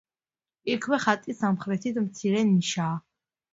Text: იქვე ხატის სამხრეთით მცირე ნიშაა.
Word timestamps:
იქვე 0.75 0.99
ხატის 1.03 1.37
სამხრეთით 1.45 2.01
მცირე 2.09 2.43
ნიშაა. 2.57 3.01